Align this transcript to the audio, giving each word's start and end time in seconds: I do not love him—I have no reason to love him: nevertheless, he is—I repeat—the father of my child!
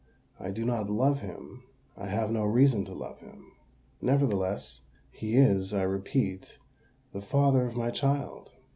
I 0.39 0.49
do 0.49 0.65
not 0.65 0.89
love 0.89 1.19
him—I 1.19 2.07
have 2.07 2.31
no 2.31 2.43
reason 2.43 2.83
to 2.85 2.93
love 2.95 3.19
him: 3.19 3.51
nevertheless, 4.01 4.81
he 5.11 5.35
is—I 5.35 5.83
repeat—the 5.83 7.21
father 7.21 7.67
of 7.67 7.75
my 7.75 7.91
child! 7.91 8.49